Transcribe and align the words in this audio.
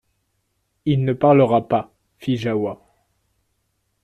Il 0.85 1.05
ne 1.05 1.13
parlera 1.13 1.67
pas! 1.67 1.93
fit 2.17 2.35
Jahoua. 2.35 2.81